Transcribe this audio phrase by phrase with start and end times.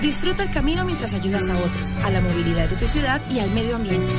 [0.00, 3.50] Disfruta el camino mientras ayudas a otros, a la movilidad de tu ciudad y al
[3.50, 4.12] medio ambiente.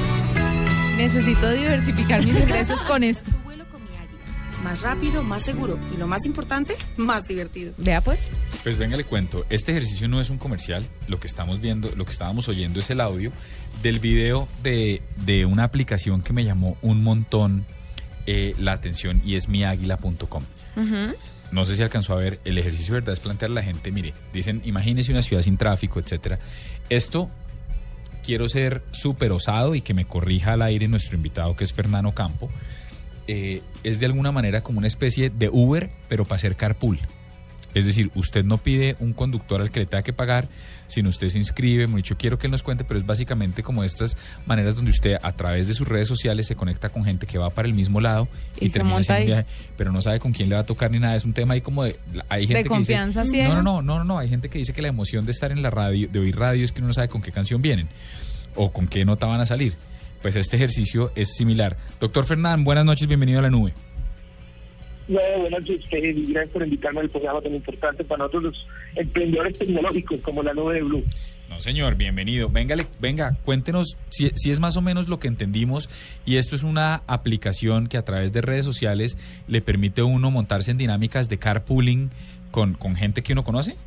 [0.98, 3.32] Necesito diversificar mis ingresos con esto.
[3.32, 4.20] Tu vuelo con mi águila.
[4.64, 7.74] Más rápido, más seguro y lo más importante, más divertido.
[7.78, 8.30] Vea pues.
[8.64, 9.46] Pues venga, le cuento.
[9.50, 10.86] Este ejercicio no es un comercial.
[11.08, 13.32] Lo que estamos viendo, lo que estábamos oyendo es el audio
[13.82, 17.66] del video de, de una aplicación que me llamó un montón
[18.26, 20.44] eh, la atención y es miaguila.com.
[21.52, 23.92] No sé si alcanzó a ver, el ejercicio de verdad es plantear a la gente,
[23.92, 26.40] mire, dicen, imagínese una ciudad sin tráfico, etcétera.
[26.90, 27.30] Esto
[28.24, 32.12] quiero ser súper osado y que me corrija al aire nuestro invitado que es Fernando
[32.14, 32.50] Campo.
[33.28, 37.00] eh, es de alguna manera como una especie de Uber, pero para hacer carpool.
[37.74, 40.48] Es decir, usted no pide un conductor al que le tenga que pagar,
[40.88, 43.84] sino usted se inscribe, muy dicho, quiero que él nos cuente, pero es básicamente como
[43.84, 47.38] estas maneras donde usted a través de sus redes sociales se conecta con gente que
[47.38, 48.28] va para el mismo lado
[48.60, 49.46] y, termina haciendo un viaje,
[49.78, 51.62] pero no sabe con quién le va a tocar ni nada, es un tema ahí
[51.62, 54.50] como de hay gente que confianza dice, no, no, no, no, no, no, hay gente
[54.50, 56.80] que dice que la emoción de estar en la radio, de oír radio es que
[56.80, 57.88] uno no sabe con qué canción vienen
[58.56, 59.74] o con qué nota van a salir.
[60.22, 61.78] Pues este ejercicio es similar.
[62.00, 63.74] Doctor Fernán, buenas noches, bienvenido a la nube.
[65.10, 68.68] No, buenas noches, ustedes, y gracias por invitarme al programa tan importante para nosotros los
[68.96, 71.04] emprendedores tecnológicos como la nube de Blue.
[71.50, 72.48] No, señor, bienvenido.
[72.48, 75.90] Véngale, venga, cuéntenos si, si es más o menos lo que entendimos.
[76.28, 80.30] Y esto es una aplicación que a través de redes sociales le permite a uno
[80.30, 82.12] montarse en dinámicas de carpooling
[82.52, 83.78] con, con gente que uno conoce.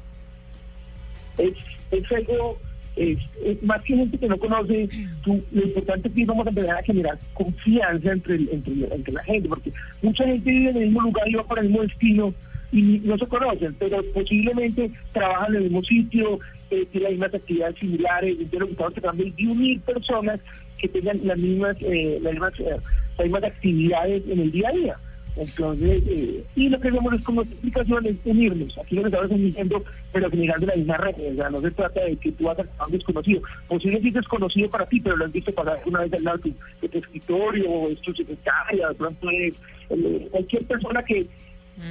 [1.39, 1.55] Es,
[1.93, 2.59] es algo,
[2.97, 4.89] es, es más que gente que no conoce,
[5.27, 9.49] lo importante es que vamos a empezar a generar confianza entre, entre, entre la gente,
[9.49, 12.35] porque mucha gente vive en el mismo lugar y va para el mismo destino
[12.73, 17.35] y no se conocen, pero posiblemente trabajan en el mismo sitio, eh, tienen las mismas
[17.35, 20.41] actividades similares, entonces estamos tratando de unir personas
[20.79, 22.77] que tengan las mismas, eh, las mismas, eh,
[23.19, 24.97] las mismas actividades en el día a día.
[25.37, 28.77] Entonces, eh, y lo que hacemos es como explicación es unirnos.
[28.79, 31.15] Aquí lo que estamos diciendo, pero generando la misma red.
[31.33, 33.43] O sea, no se trata de que tú vas a un desconocido.
[33.67, 36.89] Posiblemente es desconocido para ti, pero lo has visto pasar una vez al lado de
[36.89, 39.55] tu, escritorio, o es tu secretaria, de pronto es
[39.91, 41.27] eh, cualquier persona que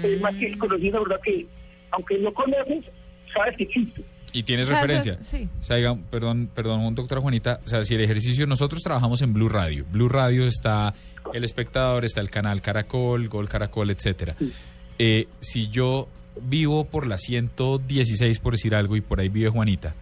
[0.03, 1.47] es más que desconocido, la verdad que,
[1.91, 2.91] aunque no conoces,
[3.33, 4.03] sabes que existe.
[4.33, 5.19] Y tienes O sea, eso referencia.
[5.23, 5.49] sí.
[5.59, 7.59] O sea, diga- perdón, perdón, doctora Juanita.
[7.65, 9.85] O sea, si el ejercicio, nosotros trabajamos en Blue Radio.
[9.91, 10.93] Blue Radio está
[11.33, 14.35] el espectador, está el canal Caracol, Gol Caracol, etcétera.
[14.99, 16.07] Eh, si yo
[16.41, 19.95] vivo por la 116, por decir algo, y por ahí vive Juanita,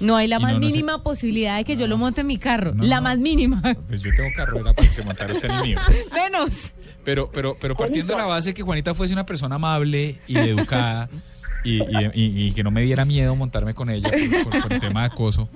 [0.00, 2.26] No hay la más no, no sé- mínima posibilidad de que yo lo monte en
[2.26, 2.74] mi carro.
[2.74, 3.60] No, la más mínima.
[3.88, 5.78] pues yo tengo carrera para que se montara usted en el mío.
[6.14, 6.72] Menos.
[7.04, 11.08] Pero, pero, pero partiendo de la base que Juanita fuese una persona amable y educada
[11.64, 14.72] y, y- y- y que no me diera miedo montarme con ella por, por- por
[14.74, 15.48] el tema de acoso.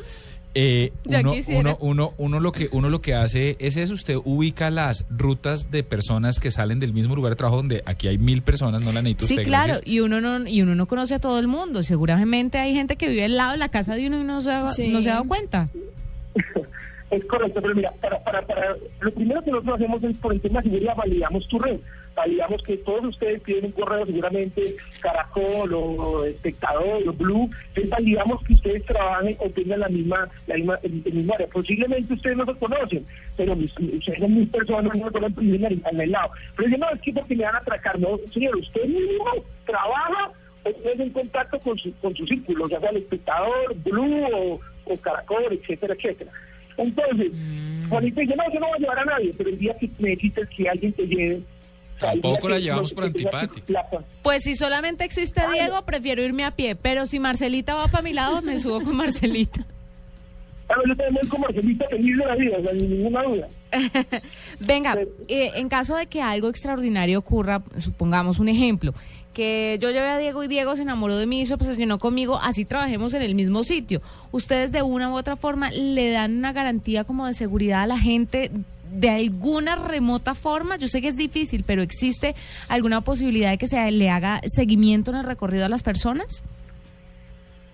[0.54, 4.70] eh, uno, uno, uno, uno lo que uno lo que hace es eso, usted ubica
[4.70, 8.42] las rutas de personas que salen del mismo lugar de trabajo donde aquí hay mil
[8.42, 9.86] personas, no la necesito Sí, usted, claro, gracias.
[9.86, 11.82] y uno no y uno no conoce a todo el mundo.
[11.82, 14.50] Seguramente hay gente que vive al lado de la casa de uno y no se
[14.50, 14.90] ha, Sí.
[14.90, 15.68] no se ha dado cuenta.
[17.10, 20.42] Es correcto, pero mira, para, para, para, lo primero que nosotros hacemos es por el
[20.42, 21.78] tema de seguridad validamos tu red.
[22.18, 27.48] Validamos que todos ustedes tienen un correo seguramente Caracol o Espectador o Blue.
[27.68, 31.46] Entonces validamos que ustedes trabajen o tengan la misma, la misma, el, el mismo área.
[31.46, 33.06] Posiblemente ustedes no se conocen,
[33.36, 36.30] pero mis, ustedes son mis personas, no se conocen al al lado.
[36.56, 38.00] Pero dicen, no, es que porque me van a atracar.
[38.00, 40.32] No, señor, usted mismo trabaja
[40.64, 44.60] o estés en contacto con su, con su círculo, ya sea el espectador, Blue o,
[44.86, 46.32] o Caracol, etcétera, etcétera.
[46.76, 47.30] Entonces,
[47.88, 50.48] Juanita dice, no, yo no voy a llevar a nadie, pero el día que necesites
[50.48, 51.42] que alguien te lleve...
[51.98, 53.86] Tampoco la llevamos por antipática.
[54.22, 56.76] Pues si solamente existe Diego, prefiero irme a pie.
[56.76, 59.66] Pero si Marcelita va para mi lado, me subo con Marcelita.
[60.66, 63.48] Claro, yo también voy como Marcelita feliz de la vida, o sea, sin ninguna duda.
[64.60, 68.92] Venga, eh, en caso de que algo extraordinario ocurra, supongamos un ejemplo,
[69.32, 72.38] que yo llevé a Diego y Diego se enamoró de mí y se obsesionó conmigo,
[72.42, 74.02] así trabajemos en el mismo sitio.
[74.30, 77.98] ¿Ustedes de una u otra forma le dan una garantía como de seguridad a la
[77.98, 78.50] gente
[78.90, 80.76] de alguna remota forma?
[80.76, 82.34] Yo sé que es difícil, pero ¿existe
[82.68, 86.42] alguna posibilidad de que se le haga seguimiento en el recorrido a las personas?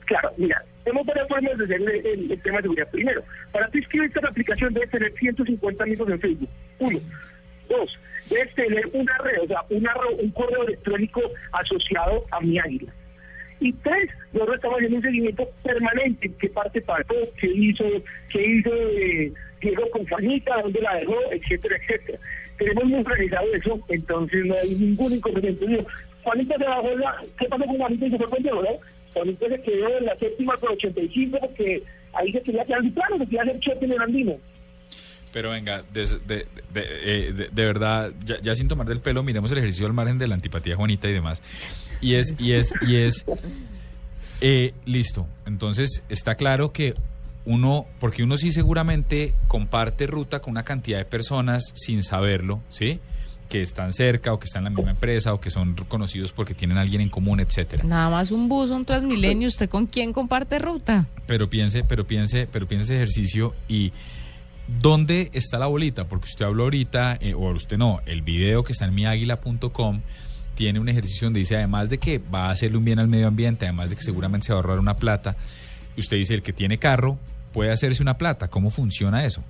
[0.07, 2.89] Claro, mira, tenemos varias formas de hacer el, tema de seguridad.
[2.91, 3.23] Primero,
[3.53, 6.51] para tú inscribirte a la aplicación debes tener 150 amigos en Facebook.
[6.79, 7.01] Uno.
[7.69, 7.99] Dos,
[8.29, 11.23] debes tener una red, o sea, una un correo electrónico
[11.53, 12.93] asociado a mi águila.
[13.65, 17.85] Y tres, nosotros estamos haciendo un seguimiento permanente, qué parte pasó, qué hizo,
[18.31, 22.19] qué hizo eh, Diego con Juanita, dónde la dejó, etcétera, etcétera.
[22.59, 25.85] Tenemos muy organizado eso, entonces no hay ningún inconveniente.
[26.23, 26.89] Juanita se bajó,
[27.39, 28.69] ¿qué pasó con Juanita y se fue con Diego, no?
[29.15, 31.83] Juanita se quedó en la séptima con 85 porque
[32.13, 34.37] ahí se quería quedar plano, se quería hacer choque en el andino.
[35.33, 36.47] Pero venga, de, de-
[36.77, 40.17] eh, de- de verdad, ya, ya sin tomar del pelo, miremos el ejercicio al margen
[40.19, 41.43] de la antipatía Juanita y demás.
[42.01, 43.25] Y es, y es, y es,
[44.41, 45.27] Eh, listo.
[45.47, 46.95] Entonces está claro que
[47.47, 52.99] uno, porque uno sí seguramente comparte ruta con una cantidad de personas sin saberlo, ¿sí?
[53.49, 56.53] Que están cerca o que están en la misma empresa o que son conocidos porque
[56.55, 57.85] tienen a alguien en común, etcétera.
[57.85, 61.07] Nada más un bus, un Transmilenio, ¿usted con quién comparte ruta?
[61.27, 63.93] Pero piense, pero piense, pero piense ese ejercicio y
[64.81, 66.05] ¿dónde está la bolita?
[66.07, 70.01] Porque usted habló ahorita, eh, o usted no, el video que está en miaguila.com
[70.55, 73.29] tiene un ejercicio donde dice, además de que va a hacerle un bien al medio
[73.29, 75.37] ambiente, además de que seguramente se va a ahorrar una plata,
[75.97, 77.19] usted dice, el que tiene carro
[77.53, 78.49] puede hacerse una plata.
[78.49, 79.43] ¿Cómo funciona eso?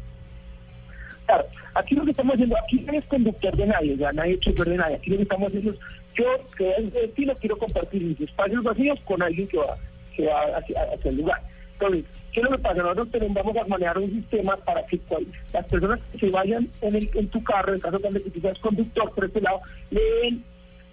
[1.27, 4.53] Claro, aquí lo que estamos haciendo, aquí no es conductor de nadie, ya nadie hecho
[4.53, 4.97] de nadie.
[4.97, 5.79] Aquí lo que estamos haciendo es,
[6.15, 6.25] yo
[6.57, 9.77] que es de destino quiero compartir mis espacios vacíos con alguien que va,
[10.15, 11.43] que va hacia, el lugar.
[11.73, 12.83] Entonces, ¿qué es lo que pasa?
[12.83, 16.69] Nosotros tenemos, vamos a manejar un sistema para que cual, las personas que se vayan
[16.83, 19.61] en, el, en tu carro, en caso de que tú seas conductor por este lado,
[19.91, 20.45] le den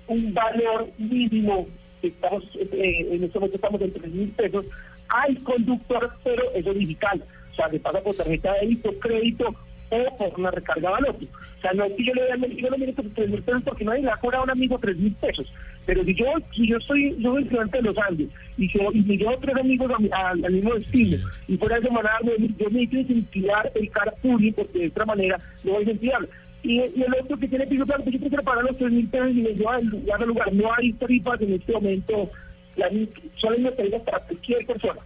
[0.08, 1.68] un valor mínimo,
[2.02, 4.66] estamos eh, en este momento estamos en 3 mil pesos,
[5.10, 7.24] al conductor, pero es digital.
[7.52, 9.56] O sea, se pasa por tarjeta de débito, crédito
[9.90, 11.16] o por una recarga de valor.
[11.16, 13.62] O sea, no es que yo le dé yo no mire por 3 mil pesos
[13.64, 15.52] porque nadie le ha cobrado un amigo 3 mil pesos.
[15.86, 16.26] Pero si yo,
[16.56, 19.56] si yo estoy, yo soy estudiante de los Andes y, yo, y me llevo tres
[19.56, 24.80] amigos al mismo destino y fuera de semana yo me necesito incentivar el carpooling porque
[24.80, 26.30] de otra manera no voy a incentivar.
[26.64, 29.08] Y, y, el otro que tiene piso claro, pues yo prefiero pagar los 3 mil
[29.08, 30.54] pesos y me lleva al lugar, lugar.
[30.54, 32.30] No hay tarifas en este momento
[32.76, 32.90] la,
[33.38, 35.00] son las tarifas para cualquier persona.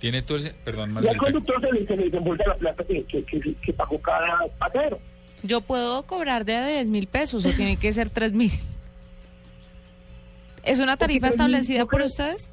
[0.00, 3.04] Tiene todo ese, perdón, Y al conductor se le, se le desembolsa la plata que,
[3.04, 4.98] que, que, que pagó cada pasajero.
[5.42, 8.52] Yo puedo cobrar de a 10 mil pesos o tiene que ser 3 mil.
[10.62, 12.50] ¿Es una tarifa establecida por ustedes?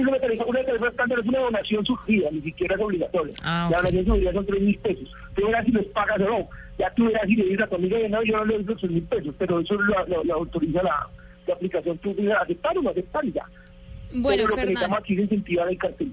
[0.00, 0.44] Una tarifa,
[0.88, 3.34] estándar, es una donación sugerida, ni siquiera es obligatoria.
[3.42, 3.84] Ah, La ok.
[3.84, 5.12] donación sugerida son 3 mil pesos.
[5.34, 6.48] Tú verás si los pagas o no.
[6.78, 8.80] Ya tú verás si le dices a tu amigo, no, yo no le doy los
[8.80, 11.08] 3 mil pesos, pero eso lo, lo, lo autoriza la,
[11.46, 11.96] la aplicación.
[11.98, 13.44] Tú dices, aceptar o no aceptar ya.
[14.12, 14.66] Bueno, pero lo que Fernando.
[14.66, 16.12] necesitamos aquí es incentivar el cartel.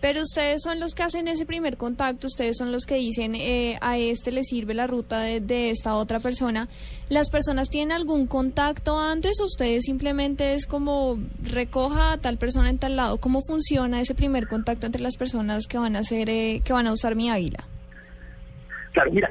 [0.00, 3.78] Pero ustedes son los que hacen ese primer contacto, ustedes son los que dicen eh,
[3.80, 6.68] a este le sirve la ruta de, de esta otra persona.
[7.08, 12.70] ¿Las personas tienen algún contacto antes o ustedes simplemente es como recoja a tal persona
[12.70, 13.18] en tal lado?
[13.18, 16.86] ¿Cómo funciona ese primer contacto entre las personas que van a hacer, eh, que van
[16.86, 17.64] a usar mi águila?
[18.92, 19.28] Claro, mira,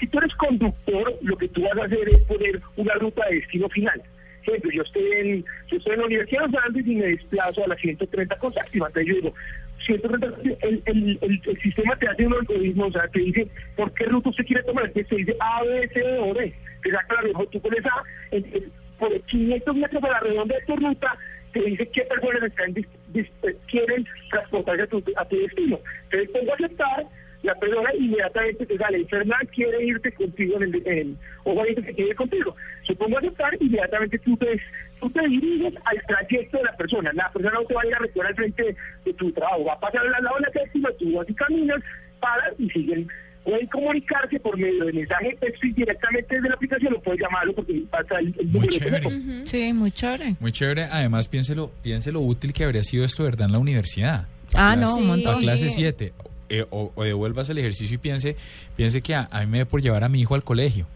[0.00, 3.36] si tú eres conductor, lo que tú vas a hacer es poner una ruta de
[3.36, 4.02] destino final.
[4.46, 7.68] Yo estoy en, yo estoy en la Universidad de los Andes y me desplazo a
[7.68, 8.86] la 130 con Sáxima.
[8.86, 9.34] Entonces yo digo,
[9.65, 13.92] 130, el, el, el, el sistema te hace un algoritmo, o sea, te dice por
[13.92, 14.86] qué ruta usted quiere tomar.
[14.86, 16.54] Entonces te dice A, B, C o D.
[16.82, 18.64] Te saca la mejor, tú pones A, entonces,
[18.98, 21.18] por 500 metros a la redonda de tu ruta,
[21.52, 23.30] te dice qué personas están dis-
[23.68, 25.78] quieren transportarse a tu, a tu destino.
[26.04, 27.06] Entonces pongo a aceptar,
[27.46, 31.94] la persona inmediatamente te sale, Fernán quiere irte contigo en el, en, o Juanito que
[31.94, 32.54] quiere ir contigo.
[32.86, 34.60] Se pongo a aceptar, inmediatamente tú te,
[35.00, 37.10] tú te diriges al trayecto de la persona.
[37.14, 39.64] La persona no te va a ir a recoger al frente de, de tu trabajo,
[39.64, 41.80] va a pasar al lado de la séptima, tú vas y caminas,
[42.20, 43.08] paras y siguen.
[43.44, 47.80] Pueden comunicarse por medio de mensaje texto directamente desde la aplicación, lo puedes llamarlo porque
[47.88, 49.46] pasa el, el Muy número de chévere.
[49.46, 50.34] Sí, muy chévere.
[50.40, 50.82] Muy chévere.
[50.90, 53.46] Además, piénselo, piense lo útil que habría sido esto, ¿verdad?
[53.46, 54.26] En la universidad.
[54.52, 55.24] Ah, Clase- no, un montón.
[55.34, 56.12] Para clase 7.
[56.70, 58.36] O, o devuelvas el ejercicio y piense,
[58.76, 60.86] piense que a, a mí me da por llevar a mi hijo al colegio.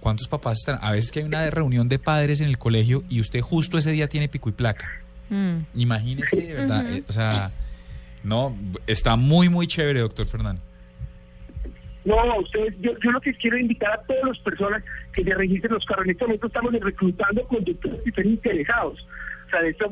[0.00, 0.78] ¿Cuántos papás están?
[0.82, 3.92] A veces que hay una reunión de padres en el colegio y usted justo ese
[3.92, 4.88] día tiene pico y placa.
[5.30, 5.58] Mm.
[5.74, 6.94] Imagínese, de ¿verdad?
[6.94, 7.50] Eh, o sea,
[8.22, 10.62] no, está muy, muy chévere, doctor Fernando.
[12.04, 15.72] No, ustedes, yo, yo lo que quiero invitar a todas las personas que se registren
[15.72, 16.04] los carros.
[16.04, 19.04] En este momento estamos reclutando conductores que estén interesados.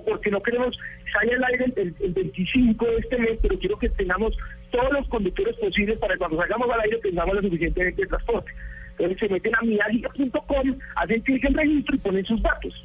[0.04, 0.78] Porque no queremos,
[1.12, 4.36] sale al aire el, el 25 de este mes, pero quiero que tengamos
[4.70, 8.52] todos los conductores posibles para que cuando salgamos al aire tengamos lo suficiente de transporte.
[8.92, 12.84] Entonces se meten a miagiga.com, hacen clic en registro y ponen sus datos.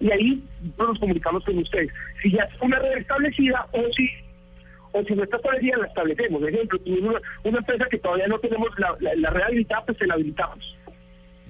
[0.00, 0.42] Y ahí
[0.78, 1.90] nos comunicamos con ustedes.
[2.22, 4.08] Si ya es una red establecida o si
[4.92, 6.40] o si no está la establecemos.
[6.40, 9.98] Por ejemplo, una, una empresa que todavía no tenemos la, la, la red habilitada, pues
[9.98, 10.76] se la habilitamos.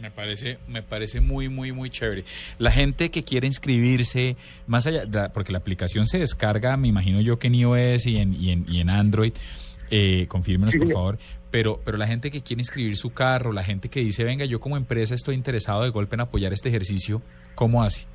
[0.01, 2.25] Me parece, me parece muy, muy, muy chévere.
[2.59, 4.37] La gente que quiere inscribirse,
[4.67, 8.17] más allá, la- porque la aplicación se descarga, me imagino yo que en iOS y
[8.19, 9.33] en, y en, y en Android,
[9.91, 11.19] eh, confírmenos por favor,
[11.51, 14.61] pero, pero la gente que quiere inscribir su carro, la gente que dice, venga, yo
[14.61, 17.21] como empresa estoy interesado de golpe en apoyar este ejercicio,
[17.55, 18.07] ¿cómo hace?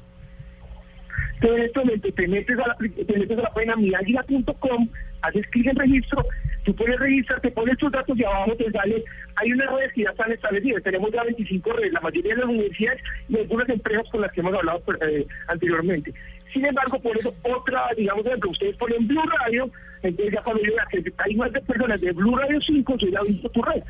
[1.43, 4.87] Entonces, en este momento te metes a la, te metes a la página miagila.com,
[5.21, 6.25] haces clic en registro,
[6.63, 9.03] tú puedes registrar, te pones tus datos y abajo te sale,
[9.35, 12.49] hay unas redes que ya están establecidas, tenemos ya 25 redes, la mayoría de las
[12.49, 16.13] universidades y algunas empresas con las que hemos hablado pues, eh, anteriormente.
[16.53, 19.69] Sin embargo, por eso otra, digamos, ejemplo, ustedes ponen Blue Radio,
[20.01, 23.21] entonces ya cuando yo que hay más de personas de Blue Radio 5, yo ya
[23.27, 23.83] visto tu red.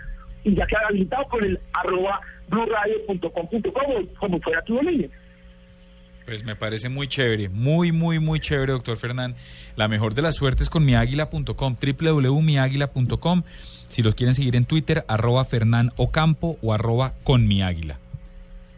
[0.44, 2.20] Y ya queda habilitado con el arroba
[2.50, 3.82] blueradio.com.co,
[4.20, 5.10] como fuera tu dominio.
[6.26, 9.36] Pues me parece muy chévere, muy, muy, muy chévere, doctor Fernán.
[9.76, 13.44] La mejor de las suertes con miáguila.com, www.miáguila.com.
[13.90, 18.00] Si los quieren seguir en Twitter, arroba Fernán Ocampo o arroba con mi águila.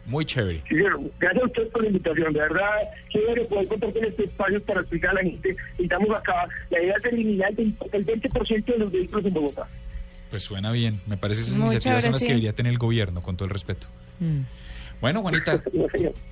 [0.06, 0.62] Muy chévere.
[0.68, 0.76] Sí,
[1.18, 2.32] gracias a usted por la invitación.
[2.32, 2.70] De verdad,
[3.10, 5.56] chévere poder contar con este espacio para explicar a la gente.
[5.78, 6.48] Estamos acá.
[6.70, 9.66] La idea es eliminar el 20% de los vehículos en Bogotá.
[10.30, 11.00] Pues suena bien.
[11.06, 12.26] Me parece que esas Muy iniciativas son las sí.
[12.26, 13.88] que debería tener el gobierno, con todo el respeto.
[14.20, 14.40] Mm.
[15.00, 15.62] Bueno, Juanita.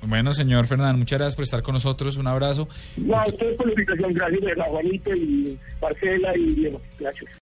[0.07, 2.17] Bueno, señor Fernán, muchas gracias por estar con nosotros.
[2.19, 2.69] Un abrazo.
[2.97, 4.13] No, a ustedes por la invitación.
[4.13, 6.81] Gracias, Juanito y Marcela y Diego.
[6.99, 7.43] Gracias.